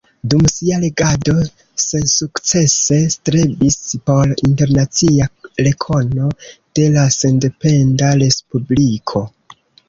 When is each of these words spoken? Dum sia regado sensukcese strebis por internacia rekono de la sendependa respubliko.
Dum 0.33 0.45
sia 0.51 0.77
regado 0.83 1.33
sensukcese 1.81 2.97
strebis 3.15 3.77
por 4.11 4.33
internacia 4.47 5.27
rekono 5.69 6.31
de 6.81 6.87
la 6.97 7.05
sendependa 7.19 8.11
respubliko. 8.25 9.25